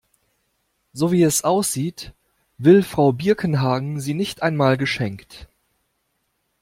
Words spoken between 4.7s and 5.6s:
geschenkt.